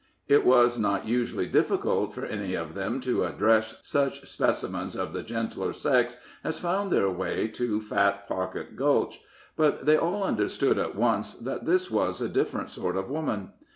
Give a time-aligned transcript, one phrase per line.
[0.27, 5.21] It was not usually difficult for any of them to address such specimens of the
[5.21, 9.21] gentler sex as found their way to Fat Pocket Gulch,
[9.55, 13.49] but they all understood at once that this was a different sort of woman.